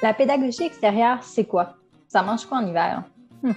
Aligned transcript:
La 0.00 0.14
pédagogie 0.14 0.62
extérieure, 0.62 1.24
c'est 1.24 1.44
quoi? 1.44 1.74
Ça 2.06 2.22
mange 2.22 2.46
quoi 2.46 2.58
en 2.58 2.66
hiver? 2.66 3.02
Hmm. 3.42 3.50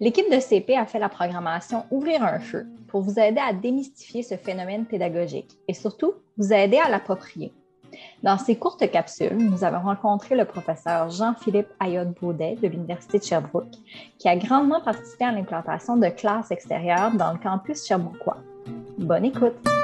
L'équipe 0.00 0.30
de 0.32 0.40
CP 0.40 0.74
a 0.74 0.86
fait 0.86 0.98
la 0.98 1.10
programmation 1.10 1.84
Ouvrir 1.90 2.22
un 2.22 2.38
feu 2.38 2.66
pour 2.88 3.02
vous 3.02 3.18
aider 3.18 3.40
à 3.40 3.52
démystifier 3.52 4.22
ce 4.22 4.36
phénomène 4.36 4.86
pédagogique 4.86 5.58
et 5.68 5.74
surtout 5.74 6.14
vous 6.38 6.54
aider 6.54 6.78
à 6.78 6.88
l'approprier. 6.88 7.52
Dans 8.22 8.38
ces 8.38 8.56
courtes 8.56 8.90
capsules, 8.90 9.36
nous 9.36 9.62
avons 9.62 9.82
rencontré 9.82 10.36
le 10.36 10.46
professeur 10.46 11.10
Jean-Philippe 11.10 11.68
Ayotte-Baudet 11.80 12.56
de 12.56 12.68
l'Université 12.68 13.18
de 13.18 13.24
Sherbrooke, 13.24 13.76
qui 14.18 14.28
a 14.28 14.36
grandement 14.36 14.80
participé 14.80 15.24
à 15.24 15.32
l'implantation 15.32 15.96
de 15.96 16.08
classes 16.08 16.50
extérieures 16.50 17.12
dans 17.12 17.32
le 17.32 17.38
campus 17.38 17.86
sherbrookeois. 17.86 18.38
Bonne 18.98 19.26
écoute! 19.26 19.75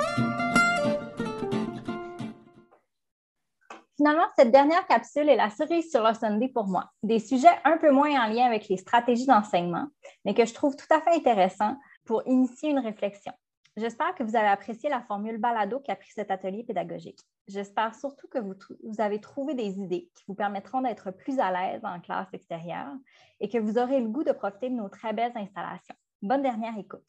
Finalement, 4.02 4.26
cette 4.36 4.50
dernière 4.50 4.84
capsule 4.88 5.28
est 5.28 5.36
la 5.36 5.48
cerise 5.48 5.88
sur 5.88 6.02
le 6.02 6.12
Sunday 6.12 6.48
pour 6.48 6.66
moi. 6.66 6.90
Des 7.04 7.20
sujets 7.20 7.56
un 7.62 7.78
peu 7.78 7.92
moins 7.92 8.10
en 8.20 8.26
lien 8.26 8.46
avec 8.46 8.66
les 8.66 8.76
stratégies 8.76 9.26
d'enseignement, 9.26 9.86
mais 10.24 10.34
que 10.34 10.44
je 10.44 10.52
trouve 10.52 10.74
tout 10.74 10.92
à 10.92 11.00
fait 11.00 11.14
intéressants 11.14 11.76
pour 12.04 12.26
initier 12.26 12.70
une 12.70 12.80
réflexion. 12.80 13.32
J'espère 13.76 14.12
que 14.16 14.24
vous 14.24 14.34
avez 14.34 14.48
apprécié 14.48 14.90
la 14.90 15.02
formule 15.02 15.38
balado 15.38 15.78
qui 15.78 15.92
a 15.92 15.94
pris 15.94 16.10
cet 16.10 16.32
atelier 16.32 16.64
pédagogique. 16.64 17.20
J'espère 17.46 17.94
surtout 17.94 18.26
que 18.26 18.40
vous, 18.40 18.54
vous, 18.82 19.00
avez 19.00 19.20
trouvé 19.20 19.54
des 19.54 19.78
idées 19.78 20.10
qui 20.16 20.24
vous 20.26 20.34
permettront 20.34 20.80
d'être 20.80 21.12
plus 21.12 21.38
à 21.38 21.52
l'aise 21.52 21.84
en 21.84 22.00
classe 22.00 22.26
extérieure 22.32 22.96
et 23.38 23.48
que 23.48 23.58
vous 23.58 23.78
aurez 23.78 24.00
le 24.00 24.08
goût 24.08 24.24
de 24.24 24.32
profiter 24.32 24.68
de 24.68 24.74
nos 24.74 24.88
très 24.88 25.12
belles 25.12 25.30
installations. 25.36 25.94
Bonne 26.22 26.42
dernière 26.42 26.76
écoute. 26.76 27.06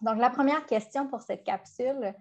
Donc, 0.00 0.18
la 0.18 0.30
première 0.30 0.66
question 0.66 1.06
pour 1.06 1.22
cette 1.22 1.44
capsule, 1.44 2.14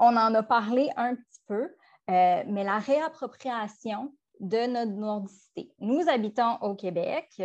on 0.00 0.16
en 0.16 0.34
a 0.34 0.42
parlé 0.42 0.90
un 0.96 1.14
petit 1.14 1.40
peu, 1.46 1.70
euh, 2.10 2.42
mais 2.46 2.64
la 2.64 2.78
réappropriation 2.78 4.12
de 4.40 4.66
notre 4.66 4.92
nordicité. 4.92 5.72
Nous 5.78 6.08
habitons 6.08 6.56
au 6.62 6.74
Québec. 6.74 7.40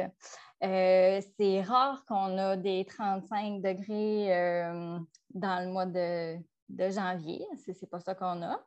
Euh, 0.64 1.22
c'est 1.38 1.62
rare 1.62 2.04
qu'on 2.08 2.38
a 2.38 2.58
des 2.58 2.86
35 2.86 3.62
degrés 3.62 4.34
euh, 4.34 4.98
dans 5.34 5.64
le 5.64 5.72
mois 5.72 5.86
de, 5.86 6.38
janvier. 6.90 7.46
Ce 7.64 7.72
n'est 7.72 7.90
pas 7.90 8.00
ça 8.00 8.16
qu'on 8.16 8.42
a. 8.42 8.60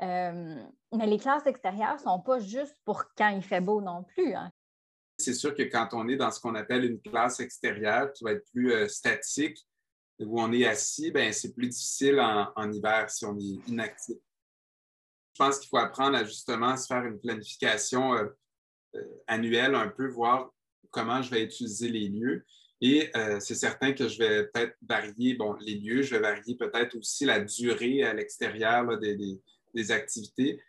mais 0.00 1.06
les 1.06 1.18
classes 1.18 1.46
extérieures 1.46 1.94
ne 1.94 2.00
sont 2.00 2.20
pas 2.20 2.40
juste 2.40 2.76
pour 2.84 3.04
quand 3.16 3.28
il 3.28 3.42
fait 3.42 3.62
beau 3.62 3.80
non 3.80 4.02
plus. 4.02 4.34
Hein. 4.34 4.50
C'est 5.16 5.34
sûr 5.34 5.54
que 5.54 5.62
quand 5.62 5.88
on 5.92 6.08
est 6.08 6.16
dans 6.16 6.30
ce 6.30 6.40
qu'on 6.40 6.56
appelle 6.56 6.84
une 6.84 7.00
classe 7.00 7.40
extérieure, 7.40 8.12
qui 8.12 8.24
va 8.24 8.32
être 8.32 8.44
plus 8.52 8.88
statique, 8.88 9.58
où 10.20 10.40
on 10.40 10.52
est 10.52 10.66
assis, 10.66 11.10
ben, 11.10 11.32
c'est 11.32 11.54
plus 11.54 11.68
difficile 11.68 12.20
en 12.20 12.72
hiver 12.72 13.08
si 13.08 13.24
on 13.24 13.36
est 13.38 13.68
inactif 13.68 14.18
je 15.38 15.44
pense 15.44 15.58
qu'il 15.60 15.68
faut 15.68 15.78
apprendre 15.78 16.16
à 16.16 16.24
justement 16.24 16.76
se 16.76 16.86
faire 16.86 17.04
une 17.04 17.20
planification 17.20 18.14
euh, 18.14 18.26
euh, 18.96 19.22
annuelle, 19.28 19.76
un 19.76 19.88
peu 19.88 20.08
voir 20.08 20.52
comment 20.90 21.22
je 21.22 21.30
vais 21.30 21.44
utiliser 21.44 21.88
les 21.88 22.08
lieux. 22.08 22.44
Et 22.80 23.10
euh, 23.16 23.38
c'est 23.38 23.54
certain 23.54 23.92
que 23.92 24.08
je 24.08 24.18
vais 24.18 24.46
peut-être 24.48 24.76
varier 24.82 25.34
bon, 25.34 25.54
les 25.60 25.76
lieux, 25.76 26.02
je 26.02 26.16
vais 26.16 26.20
varier 26.20 26.56
peut-être 26.56 26.96
aussi 26.96 27.24
la 27.24 27.38
durée 27.40 28.02
à 28.02 28.14
l'extérieur 28.14 28.98
des, 28.98 29.16
des, 29.74 29.92
activités. 29.92 30.60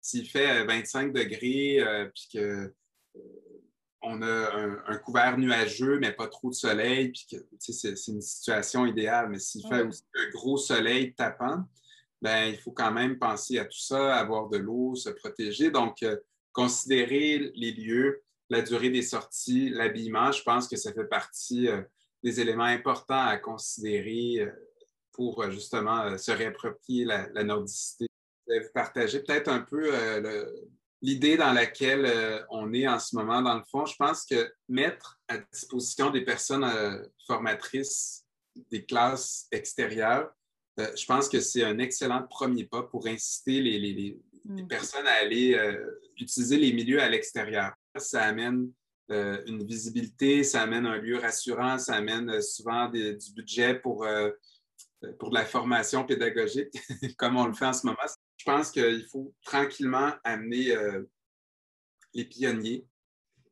S'il 0.00 0.28
fait 0.28 0.64
25 0.64 1.12
degrés, 1.12 1.84
puis 2.14 2.28
que 2.32 2.72
on 4.00 4.22
a 4.22 4.80
un, 4.86 4.96
couvert 4.98 5.38
nuageux, 5.38 5.98
mais 5.98 6.12
pas 6.12 6.28
trop 6.28 6.50
de 6.50 6.54
soleil, 6.54 7.10
puis 7.10 7.26
que 7.32 7.36
c'est 7.58 8.06
une 8.06 8.20
situation 8.20 8.86
idéale. 8.86 9.28
Mais 9.28 9.40
s'il 9.40 9.66
fait 9.66 9.82
aussi 9.82 10.04
un 10.14 10.30
gros 10.30 10.56
soleil 10.56 11.14
tapant, 11.14 11.64
ben, 12.20 12.46
il 12.46 12.58
faut 12.58 12.72
quand 12.72 12.90
même 12.90 13.18
penser 13.18 13.58
à 13.58 13.64
tout 13.64 13.78
ça, 13.78 14.16
avoir 14.16 14.48
de 14.48 14.58
l'eau, 14.58 14.94
se 14.94 15.10
protéger. 15.10 15.70
Donc, 15.70 16.02
euh, 16.02 16.16
considérer 16.52 17.52
les 17.54 17.72
lieux, 17.72 18.22
la 18.50 18.62
durée 18.62 18.90
des 18.90 19.02
sorties, 19.02 19.70
l'habillement, 19.70 20.32
je 20.32 20.42
pense 20.42 20.66
que 20.66 20.76
ça 20.76 20.92
fait 20.92 21.06
partie 21.06 21.68
euh, 21.68 21.82
des 22.22 22.40
éléments 22.40 22.64
importants 22.64 23.26
à 23.26 23.36
considérer 23.36 24.40
euh, 24.40 24.50
pour 25.12 25.48
justement 25.50 26.16
se 26.16 26.30
réapproprier 26.30 27.04
la, 27.04 27.42
nordicité. 27.42 28.06
Je 28.46 28.54
vais 28.54 28.60
vous 28.60 28.72
partager 28.72 29.20
peut-être 29.20 29.48
un 29.48 29.62
peu 29.62 29.90
l'idée 31.02 31.36
dans 31.36 31.52
laquelle 31.52 32.46
on 32.50 32.72
est 32.72 32.86
en 32.86 33.00
ce 33.00 33.16
moment. 33.16 33.42
Dans 33.42 33.56
le 33.56 33.64
fond, 33.68 33.84
je 33.84 33.96
pense 33.96 34.24
que 34.24 34.52
mettre 34.68 35.20
à 35.26 35.38
disposition 35.38 36.10
des 36.10 36.24
personnes 36.24 36.64
formatrices 37.26 38.24
des 38.70 38.84
classes 38.84 39.48
extérieures, 39.50 40.30
euh, 40.78 40.94
je 40.96 41.04
pense 41.06 41.28
que 41.28 41.40
c'est 41.40 41.64
un 41.64 41.78
excellent 41.78 42.22
premier 42.28 42.64
pas 42.64 42.82
pour 42.82 43.06
inciter 43.06 43.60
les, 43.60 44.18
mm. 44.44 44.66
personnes 44.66 45.06
à 45.06 45.22
aller 45.22 45.54
euh, 45.54 46.00
utiliser 46.18 46.56
les 46.56 46.72
milieux 46.72 47.00
à 47.00 47.08
l'extérieur. 47.08 47.72
Ça 47.96 48.22
amène 48.22 48.70
euh, 49.10 49.42
une 49.46 49.64
visibilité, 49.66 50.44
ça 50.44 50.62
amène 50.62 50.86
un 50.86 50.98
lieu 50.98 51.18
rassurant, 51.18 51.78
ça 51.78 51.94
amène 51.94 52.40
souvent 52.42 52.88
du 52.88 53.32
budget 53.34 53.74
pour, 53.74 54.06
pour 55.18 55.30
de 55.30 55.34
la 55.34 55.44
formation 55.44 56.04
pédagogique, 56.04 56.72
comme 57.18 57.36
on 57.36 57.46
le 57.46 57.54
fait 57.54 57.66
en 57.66 57.72
ce 57.72 57.86
moment. 57.86 57.98
Je 58.36 58.44
pense 58.44 58.70
qu'il 58.70 59.06
faut 59.10 59.34
tranquillement 59.44 60.12
amener 60.22 60.76
les 62.14 62.24
pionniers, 62.24 62.86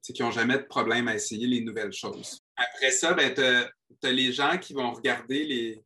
qui 0.02 0.22
n'ont 0.22 0.30
jamais 0.30 0.58
de 0.58 0.62
problème 0.62 1.08
à 1.08 1.16
essayer 1.16 1.48
les 1.48 1.62
nouvelles 1.62 1.92
choses. 1.92 2.40
Après 2.54 2.92
ça, 2.92 3.12
ben, 3.14 3.34
tu 3.34 3.42
as, 3.42 4.12
les 4.12 4.32
gens 4.32 4.56
qui 4.58 4.72
vont 4.72 4.92
regarder 4.92 5.44
les, 5.44 5.85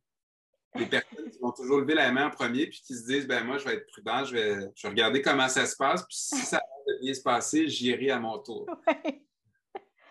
les 0.75 0.85
personnes 0.85 1.29
qui 1.29 1.39
vont 1.39 1.51
toujours 1.51 1.79
lever 1.79 1.95
la 1.95 2.11
main 2.11 2.27
en 2.27 2.29
premier 2.29 2.67
puis 2.67 2.81
qui 2.81 2.95
se 2.95 3.05
disent 3.05 3.27
ben 3.27 3.43
moi, 3.43 3.57
je 3.57 3.65
vais 3.65 3.75
être 3.75 3.87
prudent, 3.87 4.23
je 4.25 4.33
vais, 4.33 4.55
je 4.75 4.83
vais 4.83 4.89
regarder 4.89 5.21
comment 5.21 5.49
ça 5.49 5.65
se 5.65 5.75
passe, 5.75 6.01
puis 6.03 6.17
si 6.17 6.37
ça 6.37 6.57
va 6.57 6.93
bien 7.01 7.13
se 7.13 7.21
passer, 7.21 7.67
j'irai 7.67 8.11
à 8.11 8.19
mon 8.19 8.39
tour. 8.39 8.65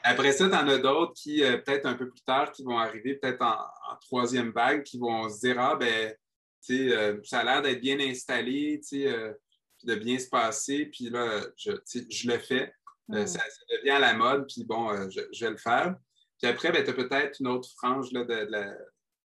Après 0.02 0.32
ça, 0.32 0.48
tu 0.48 0.54
en 0.54 0.68
as 0.68 0.78
d'autres 0.78 1.12
qui, 1.14 1.42
euh, 1.42 1.58
peut-être 1.58 1.86
un 1.86 1.94
peu 1.94 2.08
plus 2.08 2.22
tard, 2.22 2.52
qui 2.52 2.62
vont 2.62 2.78
arriver 2.78 3.16
peut-être 3.16 3.42
en, 3.42 3.96
troisième 4.00 4.50
vague, 4.50 4.82
qui 4.82 4.98
vont 4.98 5.28
se 5.28 5.40
dire 5.40 5.60
Ah, 5.60 5.76
ben, 5.76 6.14
tu 6.64 6.88
sais, 6.88 6.96
euh, 6.96 7.20
ça 7.22 7.40
a 7.40 7.44
l'air 7.44 7.62
d'être 7.62 7.80
bien 7.80 8.00
installé, 8.00 8.80
tu 8.82 9.02
sais, 9.02 9.06
euh, 9.08 9.32
de 9.84 9.94
bien 9.94 10.18
se 10.18 10.28
passer, 10.28 10.86
puis 10.86 11.10
là, 11.10 11.40
je, 11.56 11.72
je 11.86 12.28
le 12.30 12.38
fais. 12.38 12.72
Ça, 13.12 13.26
ça, 13.26 13.40
devient 13.76 13.90
à 13.90 13.98
la 13.98 14.14
mode, 14.14 14.46
puis 14.46 14.64
bon, 14.64 15.10
je, 15.10 15.20
je, 15.32 15.44
vais 15.44 15.50
le 15.50 15.56
faire. 15.56 15.96
Puis 16.38 16.48
après, 16.48 16.70
ben, 16.70 16.84
tu 16.84 16.90
as 16.90 16.94
peut-être 16.94 17.40
une 17.40 17.48
autre 17.48 17.68
frange 17.76 18.12
là, 18.12 18.24
de, 18.24 18.46
la, 18.48 18.72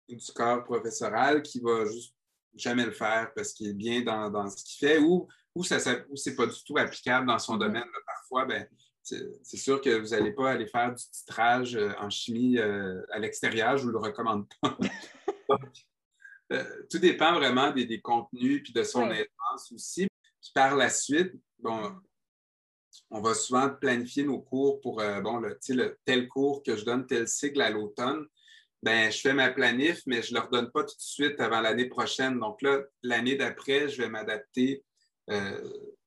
du 0.07 0.31
corps 0.33 0.63
professoral 0.63 1.41
qui 1.41 1.59
va 1.59 1.85
juste 1.85 2.15
jamais 2.55 2.85
le 2.85 2.91
faire 2.91 3.31
parce 3.35 3.53
qu'il 3.53 3.69
est 3.69 3.73
bien 3.73 4.01
dans, 4.01 4.49
ce 4.49 4.63
qu'il 4.63 4.87
fait 4.87 4.97
ou, 4.99 5.27
ou, 5.53 5.63
ça, 5.63 5.79
c'est 5.79 6.35
pas 6.35 6.47
du 6.47 6.63
tout 6.63 6.77
applicable 6.77 7.27
dans 7.27 7.39
son 7.39 7.57
domaine. 7.57 7.85
Parfois, 8.05 8.45
ben, 8.45 8.67
c'est 9.01 9.57
sûr 9.57 9.79
que 9.81 9.99
vous 9.99 10.09
n'allez 10.09 10.31
pas 10.31 10.51
aller 10.51 10.67
faire 10.67 10.93
du 10.93 11.03
titrage 11.11 11.75
euh, 11.75 11.91
en 11.99 12.09
chimie 12.09 12.57
euh, 12.57 13.01
à 13.11 13.19
l'extérieur, 13.19 13.77
je 13.77 13.83
ne 13.83 13.91
vous 13.91 13.99
le 13.99 13.99
recommande 13.99 14.45
pas. 14.61 14.77
Euh, 16.51 16.63
tout 16.91 16.99
dépend 16.99 17.33
vraiment 17.33 17.71
des, 17.71 17.99
contenus 18.01 18.61
puis 18.61 18.71
de 18.71 18.83
son 18.83 19.09
oui. 19.09 19.25
aussi. 19.73 20.05
Puis 20.39 20.51
par 20.53 20.75
la 20.75 20.91
suite, 20.91 21.33
bon, 21.57 21.91
on 23.09 23.19
va 23.19 23.33
souvent 23.33 23.67
planifier 23.67 24.23
nos 24.25 24.39
cours 24.41 24.79
pour 24.79 24.97
bon, 25.23 25.39
le, 25.39 25.57
le, 25.69 25.97
tel 26.05 26.27
cours 26.27 26.61
que 26.61 26.77
je 26.77 26.85
donne, 26.85 27.07
tel 27.07 27.27
cycle 27.27 27.59
à 27.61 27.71
l'automne 27.71 28.27
ben, 28.85 29.11
je 29.11 29.19
fais 29.19 29.33
ma 29.33 29.49
planif, 29.49 30.03
mais 30.05 30.21
je 30.21 30.31
ne 30.31 30.39
leur 30.39 30.47
donne 30.49 30.69
pas 30.69 30.83
tout 30.83 30.95
de 30.95 31.01
suite 31.01 31.39
avant 31.39 31.59
l'année 31.59 31.87
prochaine. 31.87 32.39
Donc 32.39 32.61
là, 32.61 32.81
l'année 33.01 33.35
d'après, 33.35 33.89
je 33.89 33.99
vais 33.99 34.09
m'adapter. 34.09 34.83
Euh, 35.31 35.59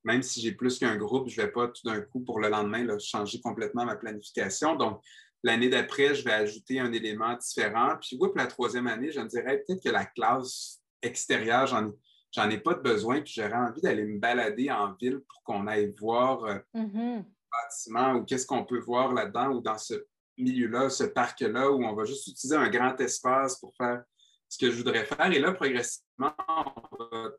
même 0.05 0.23
si 0.23 0.41
j'ai 0.41 0.53
plus 0.53 0.79
qu'un 0.79 0.95
groupe, 0.95 1.29
je 1.29 1.41
ne 1.41 1.47
vais 1.47 1.53
pas 1.53 1.67
tout 1.67 1.83
d'un 1.85 2.01
coup 2.01 2.21
pour 2.21 2.39
le 2.39 2.49
lendemain 2.49 2.87
changer 3.01 3.41
complètement 3.41 3.85
ma 3.85 3.97
planification. 3.97 4.77
Donc, 4.77 5.03
l'année 5.43 5.69
d'après, 5.69 6.15
je 6.15 6.23
vais 6.23 6.31
ajouter 6.31 6.79
un 6.79 6.93
élément 6.93 7.35
différent. 7.35 7.97
Puis, 8.01 8.17
oui, 8.21 8.29
pour 8.29 8.39
la 8.39 8.47
troisième 8.47 8.87
année, 8.87 9.11
je 9.11 9.19
me 9.19 9.27
dirais 9.27 9.59
peut-être 9.67 9.83
que 9.83 9.91
la 9.91 10.05
classe 10.05 10.81
extérieure, 11.03 11.67
j'en 11.67 12.49
ai 12.49 12.59
pas 12.59 12.75
de 12.75 12.81
besoin, 12.81 13.21
puis 13.23 13.33
j'aurais 13.35 13.55
envie 13.55 13.81
d'aller 13.81 14.05
me 14.05 14.21
balader 14.21 14.71
en 14.71 14.95
ville 14.95 15.19
pour 15.29 15.43
qu'on 15.43 15.67
aille 15.67 15.93
voir 15.99 16.45
euh, 16.45 16.59
mm-hmm. 16.77 17.25
bâtiment 17.51 18.13
ou 18.15 18.25
qu'est-ce 18.25 18.47
qu'on 18.47 18.65
peut 18.65 18.81
voir 18.81 19.13
là-dedans 19.13 19.49
ou 19.49 19.61
dans 19.61 19.79
ce 19.79 19.95
milieu-là, 20.39 20.91
ce 20.91 21.05
parc-là, 21.05 21.71
où 21.71 21.85
on 21.85 21.95
va 21.95 22.05
juste 22.05 22.27
utiliser 22.27 22.57
un 22.57 22.69
grand 22.69 22.99
espace 23.01 23.59
pour 23.59 23.75
faire 23.77 24.03
ce 24.49 24.59
que 24.59 24.71
je 24.71 24.77
voudrais 24.77 25.05
faire. 25.05 25.31
Et 25.33 25.39
là, 25.39 25.53
progressivement, 25.53 26.35
on 26.49 27.05
va 27.05 27.31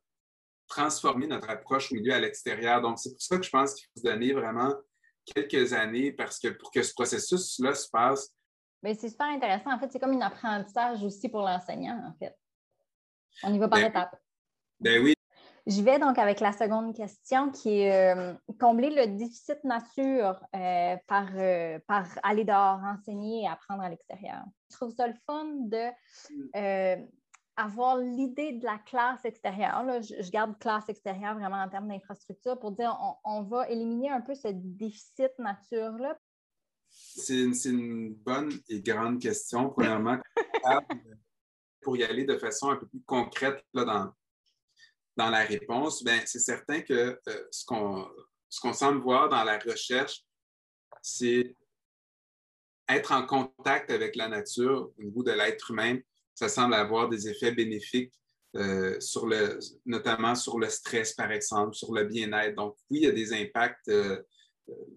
transformer 0.68 1.28
notre 1.28 1.50
approche 1.50 1.92
au 1.92 1.96
milieu 1.96 2.13
à 2.13 2.19
l'extérieur. 2.19 2.81
Donc, 2.81 3.00
c'est 3.00 3.12
pour 3.12 3.22
ça 3.22 3.38
que 3.38 3.44
je 3.44 3.50
pense 3.50 3.74
qu'il 3.74 3.86
faut 3.88 4.00
se 4.00 4.04
donner 4.04 4.34
vraiment 4.34 4.74
quelques 5.25 5.74
années 5.74 6.12
parce 6.12 6.40
que 6.40 6.50
pour 6.50 6.72
que 6.72 6.84
ce 6.84 6.94
processus-là 6.94 7.74
se 7.74 7.90
passe. 7.90 8.34
Mais 8.81 8.94
c'est 8.96 9.10
super 9.10 9.28
intéressant. 9.28 9.74
En 9.74 9.80
fait, 9.80 9.92
c'est 9.92 10.00
comme 10.00 10.13
un 10.13 10.22
apprentissage 10.22 11.04
aussi 11.04 11.28
pour 11.30 11.42
l'enseignant, 11.42 12.02
en 12.07 12.13
fait. 12.18 12.36
On 13.44 13.54
y 13.54 13.60
va 13.60 13.68
par 13.68 13.80
ben 13.80 13.90
étapes. 13.90 14.16
Ben 14.80 15.04
oui, 15.04 15.13
J'y 15.69 15.83
vais 15.83 16.00
donc 16.00 16.18
avec 16.18 16.39
la 16.39 16.51
seconde 16.51 16.95
question 16.95 17.51
qui 17.51 17.81
est 17.81 18.18
euh, 18.18 18.33
combler 18.60 18.89
le 18.89 19.16
déficit 19.19 19.63
nature 19.63 20.44
euh, 20.56 20.95
par, 21.06 21.27
euh, 21.36 21.77
par 21.86 22.07
aller 22.24 22.44
dehors, 22.44 22.80
enseigner 22.83 23.44
et 23.44 23.48
apprendre 23.48 23.83
à 23.83 23.89
l'extérieur. 23.89 24.44
Je 24.71 24.77
trouve 24.77 24.92
ça 24.95 25.06
le 25.06 25.13
fun 25.27 25.45
de 25.45 26.98
avoir 27.56 27.98
l'idée 27.98 28.54
de 28.54 28.66
la 28.66 28.80
classe 28.80 29.24
extérieure. 29.25 29.86
je, 30.01 30.31
garde 30.31 30.57
classe 30.57 30.89
extérieure 30.89 31.36
vraiment 31.36 31.62
en 31.62 31.69
termes 31.69 31.89
d'infrastructure 31.89 32.57
pour 32.57 32.71
dire 32.71 32.98
on, 33.24 33.44
va 33.44 33.69
éliminer 33.69 34.10
un 34.10 34.21
peu 34.21 34.33
ce 34.33 34.48
déficit 34.48 35.38
nature-là. 35.38 36.18
C'est 36.89 37.44
une, 37.66 38.16
bonne 38.16 38.50
et 38.69 38.81
grande 38.81 39.21
question. 39.21 39.69
Premièrement, 39.69 40.18
pour 41.83 41.95
y 41.95 42.04
aller 42.04 42.25
de 42.25 42.38
façon 42.38 42.71
un 42.71 42.77
peu 42.77 42.88
plus 42.88 43.01
concrète 43.01 43.63
là, 43.74 43.86
dans, 43.86 44.13
dans 45.19 45.30
la 45.30 45.44
réponse, 45.44 46.01
ben, 46.01 46.21
c'est 46.25 46.39
certain 46.39 46.80
que 46.80 47.19
euh, 47.27 47.48
ce 47.51 47.66
qu'on 47.66 48.74
semble 48.74 49.01
voir 49.01 49.27
dans 49.27 49.44
la 49.44 49.60
recherche, 49.60 50.24
c'est 51.01 51.54
être 52.88 53.12
en 53.12 53.25
contact 53.25 53.92
avec 53.92 54.16
la 54.16 54.30
nature 54.30 54.89
au 54.98 55.04
niveau 55.04 55.21
de 55.21 55.31
l'être 55.31 55.71
humain 55.71 56.00
ça 56.33 56.48
semble 56.48 56.74
avoir 56.74 57.10
des 57.10 57.27
effets 57.27 57.51
bénéfiques, 57.51 58.13
euh, 58.56 58.98
sur 59.01 59.27
le, 59.27 59.60
notamment 59.86 60.36
sur 60.36 60.57
le 60.57 60.69
stress, 60.69 61.12
par 61.12 61.33
exemple, 61.33 61.75
sur 61.75 61.94
le 61.94 62.06
bien-être. 62.06 62.56
Donc, 62.56 62.77
oui, 62.89 63.00
il 63.00 63.04
y 63.04 63.07
a 63.07 63.12
des 63.12 63.33
impacts 63.33 63.89
euh, 63.89 64.21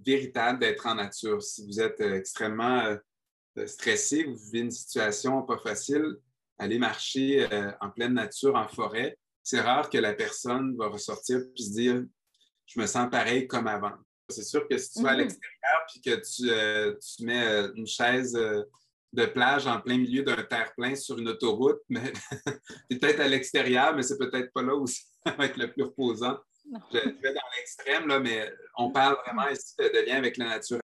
véritables 0.06 0.60
d'être 0.60 0.86
en 0.86 0.94
nature. 0.94 1.42
Si 1.42 1.66
vous 1.66 1.80
êtes 1.80 2.00
extrêmement 2.00 2.96
stressé, 3.66 4.22
vous 4.22 4.36
vivez 4.36 4.60
une 4.60 4.70
situation 4.70 5.42
pas 5.42 5.58
facile, 5.58 6.14
aller 6.58 6.78
marcher 6.78 7.48
en 7.80 7.90
pleine 7.90 8.14
nature, 8.14 8.54
en 8.54 8.68
forêt, 8.68 9.18
c'est 9.42 9.60
rare 9.60 9.90
que 9.90 9.98
la 9.98 10.14
personne 10.14 10.76
va 10.76 10.88
ressortir 10.88 11.38
et 11.38 11.62
se 11.62 11.72
dire 11.72 12.04
Je 12.66 12.80
me 12.80 12.86
sens 12.86 13.08
pareil 13.10 13.46
comme 13.46 13.66
avant. 13.66 13.92
C'est 14.28 14.44
sûr 14.44 14.66
que 14.68 14.78
si 14.78 14.92
tu 14.92 15.02
vas 15.02 15.10
à 15.10 15.14
mm-hmm. 15.14 15.18
l'extérieur 15.18 15.86
puis 15.88 16.00
que 16.00 16.14
tu, 16.16 17.16
tu 17.16 17.24
mets 17.24 17.70
une 17.74 17.86
chaise 17.86 18.36
de 19.12 19.26
plage 19.26 19.66
en 19.66 19.80
plein 19.80 19.98
milieu 19.98 20.22
d'un 20.22 20.42
terre-plein 20.42 20.94
sur 20.94 21.18
une 21.18 21.28
autoroute, 21.28 21.80
mais 21.88 22.12
c'est 22.90 22.98
peut-être 22.98 23.20
à 23.20 23.28
l'extérieur, 23.28 23.94
mais 23.94 24.02
c'est 24.02 24.18
peut-être 24.18 24.52
pas 24.52 24.62
là 24.62 24.74
où 24.74 24.86
ça 24.86 25.02
va 25.38 25.46
être 25.46 25.58
le 25.58 25.70
plus 25.70 25.84
reposant. 25.84 26.38
Je, 26.64 26.98
vais 26.98 27.34
dans 27.34 27.40
l'extrême, 27.56 28.06
là, 28.06 28.20
mais 28.20 28.50
on 28.78 28.90
parle 28.90 29.16
vraiment 29.26 29.48
ici 29.48 29.74
de, 29.78 30.06
lien 30.06 30.16
avec 30.16 30.36
la 30.36 30.46
nature. 30.46 30.80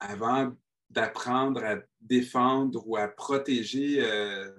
Avant 0.00 0.52
d'apprendre 0.90 1.64
à 1.64 1.76
défendre 2.00 2.82
ou 2.86 2.96
à 2.96 3.06
protéger 3.06 3.98
euh, 4.00 4.50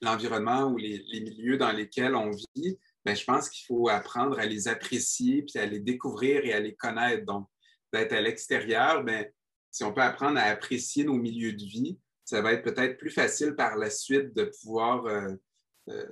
l'environnement 0.00 0.66
ou 0.66 0.76
les, 0.76 1.02
milieux 1.12 1.56
dans 1.56 1.72
lesquels 1.72 2.14
on 2.14 2.30
vit, 2.30 2.78
bien, 3.04 3.14
je 3.14 3.24
pense 3.24 3.48
qu'il 3.48 3.66
faut 3.66 3.88
apprendre 3.88 4.38
à 4.38 4.46
les 4.46 4.68
apprécier, 4.68 5.42
puis 5.42 5.58
à 5.58 5.66
les 5.66 5.80
découvrir 5.80 6.44
et 6.44 6.52
à 6.52 6.60
les 6.60 6.74
connaître. 6.74 7.24
Donc, 7.24 7.48
d'être 7.92 8.12
à 8.12 8.20
l'extérieur, 8.20 9.02
bien, 9.02 9.24
si 9.70 9.84
on 9.84 9.92
peut 9.92 10.02
apprendre 10.02 10.38
à 10.38 10.44
apprécier 10.44 11.04
nos 11.04 11.14
milieux 11.14 11.52
de 11.52 11.64
vie, 11.64 11.98
ça 12.24 12.42
va 12.42 12.52
être 12.52 12.62
peut-être 12.62 12.98
plus 12.98 13.10
facile 13.10 13.54
par 13.54 13.76
la 13.76 13.90
suite 13.90 14.34
de 14.34 14.44
pouvoir 14.44 15.06
euh, 15.06 15.32
euh, 15.88 16.04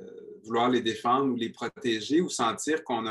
vouloir 0.44 0.70
les 0.70 0.80
défendre 0.80 1.32
ou 1.32 1.36
les 1.36 1.50
protéger 1.50 2.20
ou 2.22 2.30
sentir 2.30 2.82
qu'on 2.84 3.04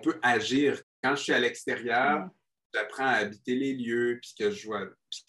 peut 0.00 0.18
agir. 0.22 0.82
Quand 1.02 1.16
je 1.16 1.22
suis 1.22 1.32
à 1.32 1.38
l'extérieur, 1.38 2.28
j'apprends 2.74 3.06
à 3.06 3.16
habiter 3.16 3.54
les 3.54 3.72
lieux, 3.74 4.18
puis 4.20 4.34
que 4.38 4.50
je, 4.50 4.68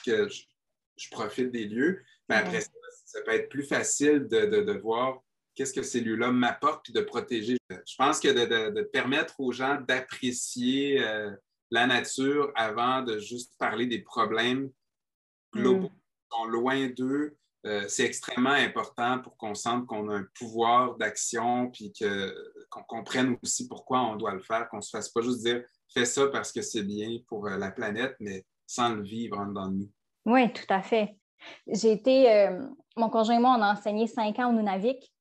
que 0.05 0.27
je, 0.27 1.09
profite 1.11 1.51
des 1.51 1.65
lieux. 1.65 2.03
Mais 2.27 2.35
après 2.35 2.61
ça, 2.61 2.71
ça 3.13 3.21
peut 3.21 3.31
être 3.31 3.49
plus 3.49 3.63
facile 3.63 4.27
de, 4.27 4.71
voir 4.79 5.21
qu'est-ce 5.55 5.73
que 5.73 5.83
ces 5.83 6.01
lieux-là 6.01 6.31
m'apportent, 6.31 6.83
puis 6.83 6.93
de 6.93 7.01
protéger. 7.01 7.57
Je 7.69 7.95
pense 7.97 8.19
que 8.19 8.27
de, 8.27 8.81
permettre 8.81 9.39
aux 9.39 9.51
gens 9.51 9.79
d'apprécier 9.81 11.03
euh, 11.05 11.31
la 11.69 11.85
nature 11.85 12.51
avant 12.55 13.03
de 13.03 13.19
juste 13.19 13.53
parler 13.59 13.85
des 13.85 13.99
problèmes 13.99 14.71
globaux 15.53 15.89
mm. 15.89 16.31
sont 16.31 16.45
loin 16.45 16.87
d'eux, 16.89 17.37
euh, 17.65 17.85
c'est 17.87 18.03
extrêmement 18.03 18.49
important 18.49 19.19
pour 19.19 19.37
qu'on 19.37 19.55
sente 19.55 19.85
qu'on 19.85 20.09
a 20.09 20.15
un 20.15 20.27
pouvoir 20.37 20.95
d'action, 20.97 21.69
puis 21.69 21.93
qu'on 22.69 22.83
comprenne 22.83 23.37
aussi 23.43 23.67
pourquoi 23.67 24.01
on 24.01 24.15
doit 24.15 24.33
le 24.33 24.41
faire, 24.41 24.67
qu'on 24.69 24.77
ne 24.77 24.81
se 24.81 24.89
fasse 24.89 25.09
pas 25.09 25.21
juste 25.21 25.43
dire 25.43 25.63
fais 25.93 26.05
ça 26.05 26.27
parce 26.27 26.51
que 26.51 26.61
c'est 26.61 26.83
bien 26.83 27.19
pour 27.27 27.47
euh, 27.47 27.57
la 27.57 27.71
planète, 27.71 28.15
mais 28.19 28.43
sans 28.65 28.95
le 28.95 29.03
vivre 29.03 29.37
en 29.37 29.45
dedans 29.45 29.67
de 29.67 29.75
nous. 29.75 29.91
Oui, 30.25 30.51
tout 30.51 30.65
à 30.69 30.81
fait. 30.81 31.15
J'ai 31.67 31.91
été, 31.91 32.31
euh, 32.31 32.67
mon 32.95 33.09
conjoint 33.09 33.35
et 33.35 33.39
moi, 33.39 33.55
on 33.57 33.61
a 33.61 33.73
enseigné 33.73 34.07
cinq 34.07 34.39
ans 34.39 34.49
au 34.49 34.53
Nunavik. 34.53 35.11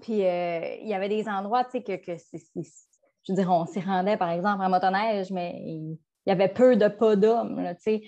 Puis 0.00 0.20
il 0.20 0.88
y 0.88 0.94
avait 0.94 1.08
des 1.08 1.28
endroits, 1.28 1.64
tu 1.64 1.72
sais, 1.72 1.82
que, 1.82 1.96
que 1.96 2.16
je 2.16 3.32
veux 3.32 3.36
dire, 3.36 3.50
on 3.50 3.66
s'y 3.66 3.80
rendait, 3.80 4.16
par 4.16 4.30
exemple, 4.30 4.62
en 4.62 4.68
motoneige, 4.68 5.30
mais 5.30 5.60
il 5.64 5.98
y 6.26 6.30
avait 6.30 6.48
peu 6.48 6.76
de 6.76 6.88
pas 6.88 7.16
d'hommes, 7.16 7.62
tu 7.76 7.82
sais. 7.82 8.02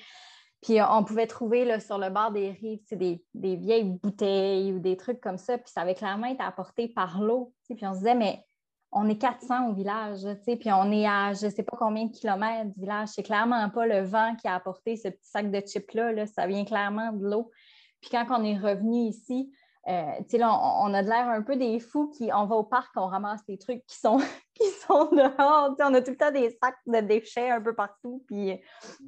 Puis 0.62 0.78
euh, 0.78 0.84
on 0.90 1.04
pouvait 1.04 1.26
trouver 1.26 1.64
là, 1.64 1.80
sur 1.80 1.98
le 1.98 2.10
bord 2.10 2.32
des 2.32 2.50
rives 2.50 2.80
des, 2.92 3.24
des, 3.34 3.56
vieilles 3.56 3.84
bouteilles 3.84 4.72
ou 4.72 4.78
des 4.78 4.96
trucs 4.96 5.20
comme 5.20 5.38
ça. 5.38 5.56
Puis 5.58 5.72
ça 5.72 5.82
avait 5.82 5.94
clairement 5.94 6.26
été 6.26 6.42
apporté 6.42 6.88
par 6.88 7.20
l'eau. 7.20 7.54
Puis 7.64 7.78
on 7.82 7.94
se 7.94 7.98
disait, 7.98 8.14
mais 8.14 8.44
on 8.92 9.08
est 9.08 9.18
400 9.18 9.68
au 9.68 9.72
village, 9.72 10.26
puis 10.44 10.72
on 10.72 10.90
est 10.90 11.06
à 11.06 11.32
je 11.32 11.46
ne 11.46 11.50
sais 11.50 11.62
pas 11.62 11.76
combien 11.78 12.06
de 12.06 12.12
kilomètres 12.12 12.74
du 12.74 12.80
village. 12.80 13.08
C'est 13.08 13.22
clairement 13.22 13.70
pas 13.70 13.86
le 13.86 14.00
vent 14.00 14.34
qui 14.36 14.48
a 14.48 14.54
apporté 14.54 14.96
ce 14.96 15.08
petit 15.08 15.28
sac 15.30 15.50
de 15.50 15.60
chips-là. 15.60 16.12
Là. 16.12 16.26
Ça 16.26 16.46
vient 16.46 16.64
clairement 16.64 17.12
de 17.12 17.24
l'eau. 17.24 17.50
Puis 18.00 18.10
quand 18.10 18.26
on 18.30 18.44
est 18.44 18.58
revenu 18.58 19.08
ici, 19.08 19.52
euh, 19.88 20.12
on, 20.40 20.92
a 20.92 21.02
de 21.02 21.08
l'air 21.08 21.28
un 21.28 21.42
peu 21.42 21.56
des 21.56 21.80
fous 21.80 22.10
qui, 22.10 22.30
on 22.32 22.44
va 22.44 22.56
au 22.56 22.64
parc, 22.64 22.90
on 22.96 23.06
ramasse 23.06 23.40
les 23.48 23.56
trucs 23.56 23.84
qui 23.86 23.96
sont, 23.96 24.18
qui 24.54 24.68
sont 24.86 25.06
dehors. 25.06 25.74
on 25.78 25.94
a 25.94 26.02
tout 26.02 26.10
le 26.10 26.16
temps 26.16 26.30
des 26.30 26.50
sacs 26.62 26.78
de 26.86 27.00
déchets 27.00 27.50
un 27.50 27.62
peu 27.62 27.74
partout, 27.74 28.22
puis 28.26 28.60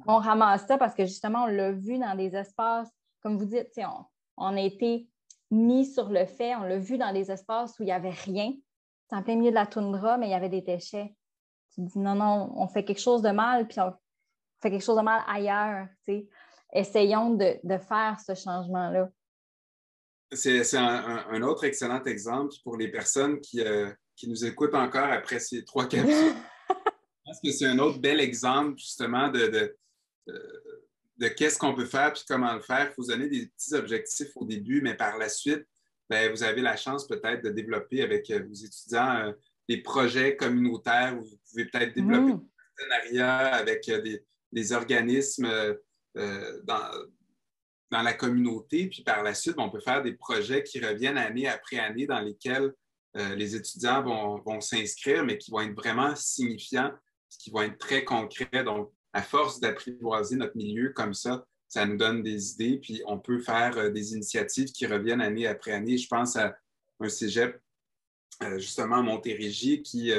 on 0.07 0.17
ramasse 0.17 0.65
ça 0.65 0.77
parce 0.77 0.95
que 0.95 1.05
justement, 1.05 1.43
on 1.43 1.47
l'a 1.47 1.71
vu 1.71 1.99
dans 1.99 2.15
des 2.15 2.35
espaces, 2.35 2.89
comme 3.21 3.37
vous 3.37 3.45
dites, 3.45 3.69
on, 3.77 4.05
on 4.37 4.57
a 4.57 4.61
été 4.61 5.07
mis 5.51 5.85
sur 5.85 6.09
le 6.09 6.25
fait, 6.25 6.55
on 6.55 6.63
l'a 6.63 6.79
vu 6.79 6.97
dans 6.97 7.13
des 7.13 7.31
espaces 7.31 7.77
où 7.79 7.83
il 7.83 7.87
n'y 7.87 7.91
avait 7.91 8.09
rien. 8.09 8.51
C'est 9.09 9.15
en 9.15 9.21
plein 9.21 9.35
milieu 9.35 9.51
de 9.51 9.55
la 9.55 9.67
toundra, 9.67 10.17
mais 10.17 10.27
il 10.27 10.31
y 10.31 10.35
avait 10.35 10.49
des 10.49 10.61
déchets. 10.61 11.15
Tu 11.75 11.81
dis 11.81 11.99
non, 11.99 12.15
non, 12.15 12.51
on 12.55 12.67
fait 12.67 12.83
quelque 12.83 13.01
chose 13.01 13.21
de 13.21 13.29
mal, 13.29 13.67
puis 13.67 13.79
on 13.79 13.93
fait 14.61 14.71
quelque 14.71 14.83
chose 14.83 14.97
de 14.97 15.01
mal 15.01 15.21
ailleurs. 15.27 15.87
Essayons 16.73 17.35
de, 17.35 17.59
de 17.63 17.77
faire 17.77 18.17
ce 18.25 18.33
changement-là. 18.33 19.09
C'est 20.35 20.77
un, 20.77 21.41
autre 21.43 21.63
excellent 21.63 22.03
exemple 22.03 22.53
pour 22.63 22.77
les 22.77 22.89
personnes 22.89 23.39
qui, 23.39 23.61
euh, 23.61 23.91
qui 24.15 24.27
nous 24.27 24.45
écoutent 24.45 24.73
encore 24.73 25.11
après 25.11 25.39
ces 25.39 25.63
trois 25.63 25.85
capsules. 25.87 26.33
Je 26.69 26.73
pense 27.25 27.39
que 27.43 27.51
c'est 27.51 27.67
un 27.67 27.79
autre 27.79 27.99
bel 27.99 28.19
exemple 28.19 28.77
justement 28.77 29.29
de, 29.29 29.47
de, 29.47 29.77
de, 31.17 31.27
qu'est-ce 31.27 31.57
qu'on 31.57 31.75
peut 31.75 31.85
faire 31.85 32.13
puis 32.13 32.23
comment 32.27 32.53
le 32.53 32.61
faire. 32.61 32.89
Il 32.89 32.93
faut 32.93 33.05
donner 33.05 33.27
des 33.27 33.47
petits 33.47 33.75
objectifs 33.75 34.31
au 34.35 34.45
début, 34.45 34.81
mais 34.81 34.95
par 34.95 35.17
la 35.17 35.29
suite, 35.29 35.65
ben, 36.09 36.31
vous 36.31 36.43
avez 36.43 36.61
la 36.61 36.75
chance 36.75 37.07
peut-être 37.07 37.43
de 37.43 37.49
développer 37.49 38.01
avec 38.01 38.29
euh, 38.31 38.43
vos 38.43 38.53
étudiants 38.53 39.27
euh, 39.27 39.31
des 39.69 39.77
projets 39.81 40.35
communautaires 40.35 41.15
où 41.17 41.23
vous 41.23 41.37
pouvez 41.49 41.65
peut-être 41.65 41.93
développer 41.93 42.33
mmh. 42.33 42.39
des 42.39 42.45
partenariats 42.75 43.55
avec 43.55 43.85
des, 43.85 44.25
des 44.51 44.73
organismes 44.73 45.77
dans, 46.15 46.91
dans 47.93 48.01
la 48.01 48.13
communauté, 48.13 48.87
puis 48.87 49.03
par 49.03 49.23
la 49.23 49.33
suite, 49.33 49.55
on 49.57 49.69
peut 49.69 49.79
faire 49.79 50.01
des 50.01 50.13
projets 50.13 50.63
qui 50.63 50.83
reviennent 50.83 51.17
année 51.17 51.47
après 51.47 51.77
année 51.77 52.07
dans 52.07 52.19
lesquels 52.19 52.73
euh, 53.15 53.35
les 53.35 53.55
étudiants 53.55 54.01
vont, 54.01 54.59
s'inscrire, 54.59 55.23
mais 55.23 55.37
qui 55.37 55.51
vont 55.51 55.61
être 55.61 55.75
vraiment 55.75 56.15
signifiants, 56.15 56.91
qui 57.29 57.51
vont 57.51 57.61
être 57.61 57.77
très 57.77 58.03
concrets. 58.03 58.63
Donc, 58.65 58.91
à 59.13 59.21
force 59.21 59.59
d'apprivoiser 59.59 60.35
notre 60.35 60.57
milieu 60.57 60.89
comme 60.89 61.13
ça, 61.13 61.45
ça 61.67 61.85
nous 61.85 61.97
donne 61.97 62.23
des 62.23 62.53
idées, 62.53 62.79
puis 62.79 63.03
on 63.05 63.19
peut 63.19 63.39
faire 63.39 63.77
euh, 63.77 63.89
des 63.89 64.13
initiatives 64.13 64.71
qui 64.71 64.87
reviennent 64.87 65.21
année 65.21 65.45
après 65.45 65.71
année. 65.71 65.97
Je 65.97 66.07
pense 66.07 66.35
à 66.35 66.57
un 66.99 67.09
cégep, 67.09 67.61
euh, 68.41 68.57
justement 68.57 68.97
à 68.97 69.01
Montérégie, 69.03 69.83
qui 69.83 70.11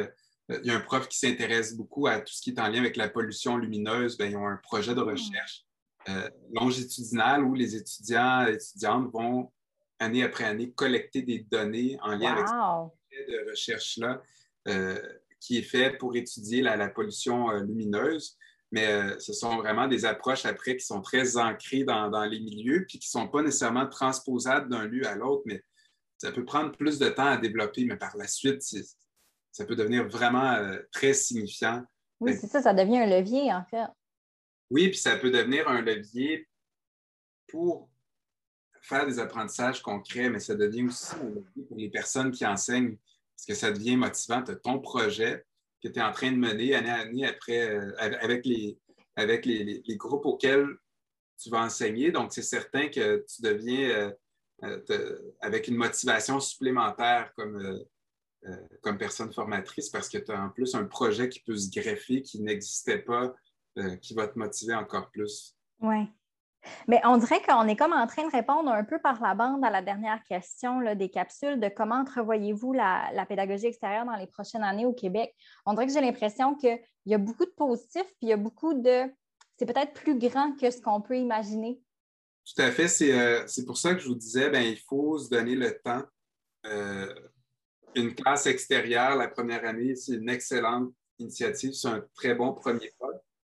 il 0.50 0.66
y 0.66 0.70
a 0.70 0.76
un 0.76 0.80
prof 0.80 1.08
qui 1.08 1.18
s'intéresse 1.18 1.74
beaucoup 1.74 2.06
à 2.06 2.20
tout 2.20 2.32
ce 2.32 2.42
qui 2.42 2.50
est 2.50 2.60
en 2.60 2.68
lien 2.68 2.80
avec 2.80 2.96
la 2.96 3.08
pollution 3.08 3.56
lumineuse. 3.56 4.18
Bien, 4.18 4.26
ils 4.26 4.36
ont 4.36 4.46
un 4.46 4.58
projet 4.58 4.94
de 4.94 5.00
mmh. 5.00 5.08
recherche 5.08 5.63
euh, 6.08 6.28
longitudinale 6.52 7.44
où 7.44 7.54
les 7.54 7.76
étudiants 7.76 8.46
et 8.46 8.52
étudiantes 8.52 9.10
vont, 9.10 9.50
année 9.98 10.22
après 10.22 10.44
année, 10.44 10.70
collecter 10.70 11.22
des 11.22 11.38
données 11.50 11.98
en 12.02 12.14
lien 12.14 12.32
avec 12.32 12.46
ce 12.46 12.52
projet 12.52 13.32
de 13.32 13.50
recherche-là 13.50 14.22
euh, 14.68 15.00
qui 15.40 15.58
est 15.58 15.62
fait 15.62 15.96
pour 15.96 16.14
étudier 16.14 16.60
la, 16.60 16.88
pollution 16.88 17.50
euh, 17.50 17.60
lumineuse. 17.60 18.36
Mais 18.70 19.20
ce 19.20 19.32
sont 19.32 19.58
vraiment 19.58 19.86
des 19.86 20.04
approches 20.04 20.46
après 20.46 20.76
qui 20.76 20.84
sont 20.84 21.00
très 21.00 21.36
ancrées 21.36 21.84
dans, 21.84 22.24
les 22.24 22.40
milieux 22.40 22.84
puis 22.88 22.98
qui 22.98 23.06
ne 23.06 23.20
sont 23.20 23.28
pas 23.28 23.40
nécessairement 23.40 23.86
transposables 23.86 24.68
d'un 24.68 24.86
lieu 24.86 25.06
à 25.06 25.14
l'autre, 25.14 25.42
mais 25.46 25.62
ça 26.18 26.32
peut 26.32 26.44
prendre 26.44 26.72
plus 26.72 26.98
de 26.98 27.08
temps 27.08 27.26
à 27.26 27.36
développer, 27.36 27.84
mais 27.84 27.96
par 27.96 28.16
la 28.16 28.26
suite, 28.26 28.62
ça 29.52 29.64
peut 29.64 29.76
devenir 29.76 30.08
vraiment 30.08 30.58
très 30.90 31.14
signifiant. 31.14 31.84
Oui, 32.18 32.36
c'est 32.36 32.48
ça, 32.48 32.62
ça 32.62 32.74
devient 32.74 32.98
un 32.98 33.06
levier, 33.06 33.52
en 33.52 33.64
fait. 33.64 33.86
Oui, 34.70 34.88
puis 34.88 34.98
ça 34.98 35.16
peut 35.16 35.30
devenir 35.30 35.68
un 35.68 35.82
levier 35.82 36.48
pour 37.48 37.88
faire 38.80 39.06
des 39.06 39.18
apprentissages 39.18 39.80
concrets, 39.82 40.28
mais 40.30 40.40
ça 40.40 40.54
devient 40.54 40.84
aussi 40.84 41.14
un 41.16 41.28
levier 41.28 41.62
pour 41.68 41.76
les 41.76 41.90
personnes 41.90 42.30
qui 42.30 42.46
enseignent, 42.46 42.96
parce 43.36 43.46
que 43.46 43.54
ça 43.54 43.70
devient 43.70 43.96
motivant. 43.96 44.42
Tu 44.42 44.52
as 44.52 44.56
ton 44.56 44.78
projet 44.78 45.44
que 45.82 45.88
tu 45.88 45.98
es 45.98 46.02
en 46.02 46.12
train 46.12 46.32
de 46.32 46.36
mener 46.36 46.74
année 46.74 46.90
à 46.90 46.98
année 47.00 47.26
après, 47.26 47.70
euh, 47.70 47.92
avec, 47.98 48.44
les, 48.46 49.82
groupes 49.96 50.26
auxquels 50.26 50.68
tu 51.38 51.50
vas 51.50 51.62
enseigner. 51.62 52.10
Donc, 52.10 52.32
c'est 52.32 52.42
certain 52.42 52.88
que 52.88 53.24
tu 53.28 53.42
deviens 53.42 54.14
euh, 54.62 55.18
avec 55.40 55.68
une 55.68 55.76
motivation 55.76 56.40
supplémentaire 56.40 57.32
comme, 57.34 57.84
comme 58.82 58.98
personne 58.98 59.32
formatrice 59.32 59.90
parce 59.90 60.08
que 60.08 60.18
tu 60.18 60.32
as 60.32 60.40
en 60.40 60.50
plus 60.50 60.74
un 60.74 60.84
projet 60.84 61.28
qui 61.28 61.40
peut 61.40 61.56
se 61.56 61.70
greffer, 61.70 62.22
qui 62.22 62.40
n'existait 62.40 62.98
pas, 62.98 63.34
qui 64.00 64.14
va 64.14 64.28
te 64.28 64.38
motiver 64.38 64.74
encore 64.74 65.10
plus. 65.10 65.56
Oui. 65.80 66.08
Mais 66.88 67.00
on 67.04 67.16
dirait 67.16 67.42
qu'on 67.42 67.66
est 67.68 67.76
comme 67.76 67.92
en 67.92 68.06
train 68.06 68.26
de 68.26 68.32
répondre 68.32 68.70
un 68.70 68.84
peu 68.84 68.98
par 68.98 69.20
la 69.20 69.34
bande 69.34 69.64
à 69.64 69.70
la 69.70 69.82
dernière 69.82 70.22
question 70.24 70.80
des 70.94 71.10
capsules 71.10 71.60
de 71.60 71.68
comment 71.68 71.96
entrevoyez-vous 71.96 72.72
la, 72.72 73.10
la, 73.12 73.26
pédagogie 73.26 73.66
extérieure 73.66 74.06
dans 74.06 74.16
les 74.16 74.26
prochaines 74.26 74.62
années 74.62 74.86
au 74.86 74.92
Québec. 74.92 75.34
On 75.66 75.74
dirait 75.74 75.86
que 75.86 75.92
j'ai 75.92 76.00
l'impression 76.00 76.54
qu'il 76.54 76.80
y 77.06 77.14
a 77.14 77.18
beaucoup 77.18 77.44
de 77.44 77.52
positifs, 77.56 78.02
puis 78.02 78.22
il 78.22 78.28
y 78.28 78.32
a 78.32 78.36
beaucoup 78.36 78.74
de... 78.74 79.04
C'est 79.58 79.66
peut-être 79.66 79.92
plus 79.92 80.18
grand 80.18 80.56
que 80.56 80.70
ce 80.70 80.80
qu'on 80.80 81.00
peut 81.00 81.16
imaginer. 81.16 81.80
Tout 82.44 82.62
à 82.62 82.70
fait. 82.70 82.88
C'est 82.88 83.12
euh, 83.12 83.46
pour 83.66 83.78
ça 83.78 83.94
que 83.94 84.00
je 84.00 84.08
vous 84.08 84.14
disais, 84.14 84.50
ben, 84.50 84.62
il 84.62 84.78
faut 84.78 85.18
se 85.18 85.30
donner 85.30 85.54
le 85.54 85.78
temps. 85.78 86.02
Euh, 86.66 87.14
une 87.94 88.14
classe 88.14 88.46
extérieure 88.46 89.16
la 89.16 89.28
première 89.28 89.64
année, 89.64 89.94
c'est 89.94 90.14
une 90.14 90.28
excellente 90.28 90.92
initiative. 91.18 91.72
C'est 91.72 91.88
un 91.88 92.04
très 92.14 92.34
bon 92.34 92.52
premier 92.52 92.90
pas. 92.98 93.08